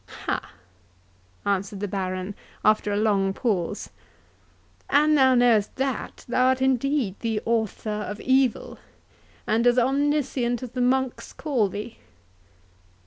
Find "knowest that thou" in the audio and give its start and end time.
5.35-6.47